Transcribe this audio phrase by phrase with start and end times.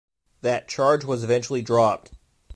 [0.41, 2.13] That charge was eventually dropped.